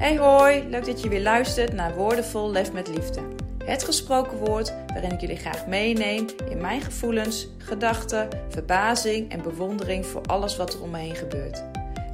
Hey 0.00 0.16
hoi, 0.16 0.68
leuk 0.68 0.84
dat 0.84 1.02
je 1.02 1.08
weer 1.08 1.22
luistert 1.22 1.72
naar 1.72 1.94
Woordenvol 1.94 2.50
Lef 2.50 2.72
met 2.72 2.88
Liefde. 2.88 3.20
Het 3.64 3.84
gesproken 3.84 4.38
woord 4.38 4.74
waarin 4.86 5.12
ik 5.12 5.20
jullie 5.20 5.36
graag 5.36 5.66
meeneem 5.66 6.26
in 6.48 6.60
mijn 6.60 6.80
gevoelens, 6.80 7.48
gedachten, 7.58 8.28
verbazing 8.48 9.30
en 9.32 9.42
bewondering 9.42 10.06
voor 10.06 10.22
alles 10.26 10.56
wat 10.56 10.74
er 10.74 10.82
om 10.82 10.90
me 10.90 10.98
heen 10.98 11.14
gebeurt. 11.14 11.64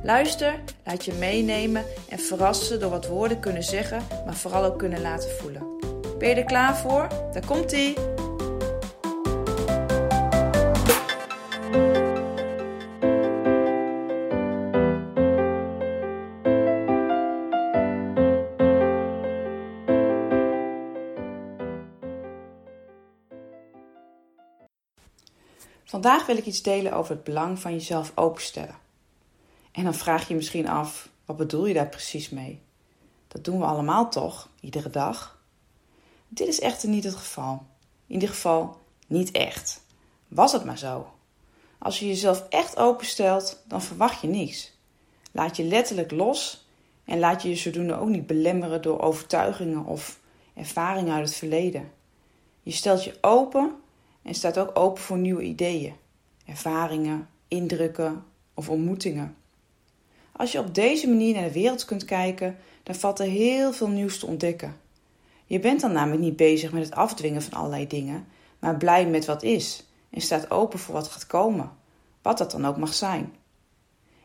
Luister, 0.03 0.54
laat 0.85 1.04
je 1.04 1.12
meenemen 1.12 1.85
en 2.09 2.18
verrassen 2.18 2.80
door 2.80 2.91
wat 2.91 3.07
woorden 3.07 3.41
kunnen 3.41 3.63
zeggen, 3.63 4.03
maar 4.25 4.36
vooral 4.36 4.64
ook 4.64 4.79
kunnen 4.79 5.00
laten 5.00 5.30
voelen. 5.30 5.63
Ben 6.18 6.29
je 6.29 6.35
er 6.35 6.44
klaar 6.44 6.77
voor? 6.77 7.08
Daar 7.32 7.46
komt 7.46 7.72
ie! 7.72 7.94
Vandaag 25.86 26.26
wil 26.26 26.36
ik 26.36 26.46
iets 26.46 26.63
delen 26.63 26.93
over 26.93 27.14
het 27.14 27.25
belang 27.25 27.58
van 27.58 27.72
jezelf 27.72 28.13
openstellen. 28.14 28.79
En 29.72 29.85
dan 29.85 29.94
vraag 29.94 30.22
je 30.22 30.29
je 30.29 30.35
misschien 30.35 30.68
af, 30.68 31.08
wat 31.25 31.36
bedoel 31.36 31.67
je 31.67 31.75
daar 31.75 31.89
precies 31.89 32.28
mee? 32.28 32.61
Dat 33.28 33.44
doen 33.44 33.58
we 33.58 33.64
allemaal 33.64 34.11
toch, 34.11 34.48
iedere 34.61 34.91
dag? 34.91 35.38
Dit 36.28 36.48
is 36.48 36.60
echter 36.60 36.88
niet 36.88 37.05
het 37.05 37.14
geval. 37.14 37.66
In 38.06 38.14
ieder 38.14 38.28
geval 38.28 38.78
niet 39.06 39.30
echt. 39.30 39.83
Was 40.28 40.52
het 40.52 40.64
maar 40.64 40.78
zo. 40.78 41.12
Als 41.78 41.98
je 41.98 42.06
jezelf 42.06 42.47
echt 42.48 42.77
openstelt, 42.77 43.62
dan 43.69 43.82
verwacht 43.82 44.20
je 44.20 44.28
niets. 44.28 44.72
Laat 45.32 45.56
je 45.56 45.64
letterlijk 45.64 46.10
los 46.10 46.66
en 47.05 47.19
laat 47.19 47.42
je 47.42 47.48
je 47.48 47.56
zodoende 47.56 47.98
ook 47.98 48.08
niet 48.08 48.27
belemmeren 48.27 48.82
door 48.82 49.00
overtuigingen 49.00 49.84
of 49.84 50.20
ervaringen 50.55 51.14
uit 51.14 51.27
het 51.27 51.36
verleden. 51.36 51.92
Je 52.62 52.72
stelt 52.72 53.05
je 53.05 53.19
open 53.20 53.84
en 54.27 54.34
staat 54.34 54.58
ook 54.58 54.78
open 54.78 55.02
voor 55.02 55.19
nieuwe 55.19 55.42
ideeën, 55.42 55.94
ervaringen, 56.46 57.28
indrukken 57.48 58.24
of 58.55 58.69
ontmoetingen. 58.69 59.36
Als 60.32 60.52
je 60.52 60.58
op 60.58 60.74
deze 60.74 61.08
manier 61.08 61.34
naar 61.34 61.44
de 61.44 61.52
wereld 61.52 61.84
kunt 61.84 62.05
kijken, 62.05 62.56
dan 62.82 62.94
valt 62.94 63.19
er 63.19 63.27
heel 63.27 63.72
veel 63.72 63.88
nieuws 63.88 64.19
te 64.19 64.27
ontdekken. 64.27 64.77
Je 65.44 65.60
bent 65.60 65.80
dan 65.80 65.92
namelijk 65.92 66.22
niet 66.22 66.36
bezig 66.36 66.72
met 66.72 66.84
het 66.84 66.94
afdwingen 66.94 67.42
van 67.42 67.58
allerlei 67.58 67.86
dingen, 67.86 68.27
maar 68.58 68.77
blij 68.77 69.06
met 69.06 69.24
wat 69.24 69.42
is 69.42 69.86
en 70.10 70.20
staat 70.20 70.50
open 70.50 70.78
voor 70.78 70.94
wat 70.94 71.08
gaat 71.08 71.27
komen, 71.27 71.70
wat 72.22 72.38
dat 72.38 72.50
dan 72.50 72.66
ook 72.66 72.77
mag 72.77 72.94
zijn. 72.94 73.32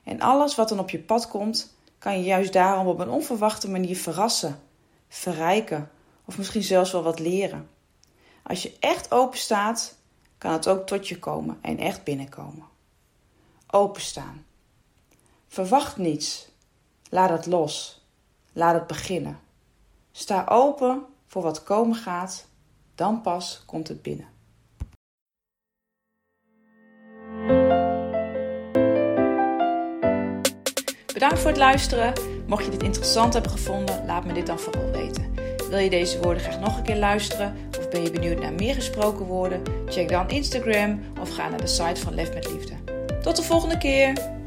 En 0.04 0.20
alles 0.20 0.56
wat 0.56 0.70
dan 0.70 0.80
op 0.80 0.90
je 0.90 1.00
pad 1.00 1.28
komt, 1.28 1.76
kan 1.98 2.18
je 2.18 2.24
juist 2.24 2.54
daarom 2.54 2.88
op 2.88 3.00
een 3.00 3.10
onverwachte 3.10 3.70
manier 3.70 3.98
verrassen, 3.98 4.60
verrijken 5.08 5.90
of 6.26 6.38
misschien 6.38 6.64
zelfs 6.64 6.92
wel 6.92 7.04
wat 7.04 7.20
leren. 7.20 7.68
Als 8.44 8.62
je 8.62 8.78
echt 8.80 9.12
open 9.12 9.38
staat, 9.38 9.96
kan 10.38 10.52
het 10.52 10.68
ook 10.68 10.88
tot 10.88 11.08
je 11.08 11.20
komen 11.20 11.58
en 11.62 11.78
echt 11.78 12.04
binnenkomen. 12.04 12.66
Openstaan. 13.68 14.46
Verwacht 15.48 15.98
niets. 15.98 16.50
Laat 17.10 17.30
het 17.30 17.46
los. 17.46 18.02
Laat 18.54 18.74
het 18.74 18.88
beginnen. 18.88 19.40
Sta 20.12 20.46
open 20.50 21.06
voor 21.28 21.42
wat 21.42 21.64
komen 21.64 21.96
gaat, 21.96 22.48
dan 22.96 23.22
pas 23.22 23.64
komt 23.66 23.88
het 23.88 24.02
binnen. 24.02 24.28
Bedankt 31.14 31.40
voor 31.40 31.50
het 31.50 31.60
luisteren. 31.60 32.14
Mocht 32.48 32.66
je 32.66 32.72
dit 32.72 32.84
interessant 32.84 33.34
hebben 33.34 33.52
gevonden, 33.52 34.06
laat 34.06 34.26
me 34.26 34.34
dit 34.34 34.48
dan 34.48 34.60
vooral 34.60 34.92
weten. 34.92 35.34
Wil 35.70 35.80
je 35.80 35.90
deze 35.90 36.22
woorden 36.22 36.44
graag 36.44 36.60
nog 36.60 36.78
een 36.78 36.84
keer 36.84 36.98
luisteren 36.98 37.71
ben 37.92 38.04
je 38.04 38.12
benieuwd 38.12 38.40
naar 38.40 38.54
meer 38.54 38.74
gesproken 38.74 39.26
woorden? 39.26 39.62
Check 39.88 40.10
dan 40.10 40.30
Instagram 40.30 41.00
of 41.22 41.30
ga 41.30 41.50
naar 41.50 41.62
de 41.62 41.68
site 41.68 42.02
van 42.02 42.14
Lef 42.14 42.34
met 42.34 42.52
Liefde. 42.52 42.74
Tot 43.22 43.36
de 43.36 43.44
volgende 43.44 43.78
keer! 43.78 44.41